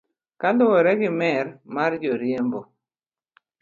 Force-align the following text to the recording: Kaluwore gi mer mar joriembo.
Kaluwore 0.41 0.93
gi 0.99 1.09
mer 1.19 1.45
mar 1.73 1.91
joriembo. 2.01 2.61